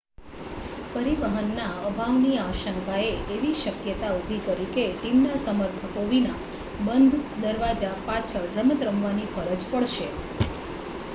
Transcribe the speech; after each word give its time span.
પરિવહનના 0.93 1.65
અભાવની 1.81 2.37
આશંકાએ 2.37 3.03
એવી 3.33 3.51
શક્યતા 3.59 4.09
ઊભી 4.15 4.39
કરી 4.45 4.65
કે 4.71 4.85
ટીમના 4.93 5.41
સમર્થકો 5.41 6.05
વિના 6.07 6.39
બંધ 6.79 7.19
દરવાજા 7.43 7.95
પાછળ 8.07 8.47
રમત 8.55 8.87
રમવાની 8.89 9.29
ફરજ 9.31 9.67
પડશે 9.67 10.09